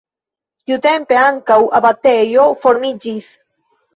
Tiutempe 0.69 1.19
ankaŭ 1.25 1.59
abatejo 1.81 2.47
formiĝis. 2.63 3.31